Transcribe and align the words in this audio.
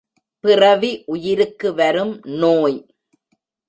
பிறவி 0.39 1.03
உயிருக்கு 1.05 1.73
வரும் 1.73 2.21
நோய். 2.23 2.85